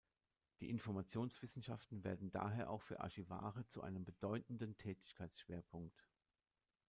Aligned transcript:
Die 0.61 0.71
Informationswissenschaften 0.71 2.03
werden 2.03 2.31
daher 2.31 2.71
auch 2.71 2.81
für 2.81 3.01
Archivare 3.01 3.67
zu 3.67 3.83
einem 3.83 4.03
bedeutenden 4.03 4.75
Tätigkeitsschwerpunkt. 4.75 6.09